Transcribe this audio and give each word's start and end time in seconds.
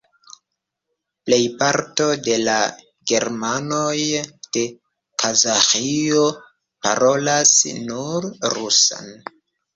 Plejparto 1.29 2.07
de 2.27 2.37
la 2.47 2.55
germanoj 3.11 3.93
de 4.57 4.65
Kazaĥio 5.25 6.25
parolas 6.89 7.55
nur 7.93 8.29
rusan. 8.57 9.15